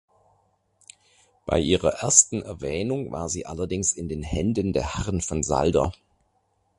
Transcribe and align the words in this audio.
Bei 1.45 1.59
ihrer 1.59 1.99
ersten 2.01 2.41
Erwähnung 2.41 3.11
war 3.11 3.29
sie 3.29 3.45
allerdings 3.45 3.93
in 3.93 4.09
den 4.09 4.23
Händen 4.23 4.73
der 4.73 4.95
Herren 4.97 5.21
von 5.21 5.43
Salder. 5.43 5.91